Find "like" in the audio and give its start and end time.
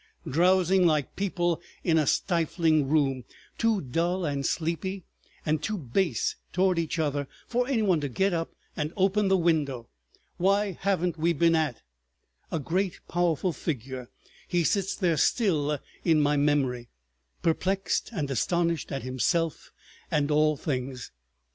0.87-1.15